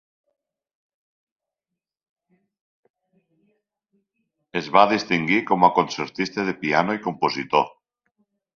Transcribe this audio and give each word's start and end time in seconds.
Es 4.63 4.73
va 4.77 4.89
distingir 4.95 5.39
com 5.53 5.69
a 5.69 5.73
concertista 5.79 6.49
de 6.49 6.59
piano 6.65 6.99
i 7.01 7.05
compositor. 7.09 7.71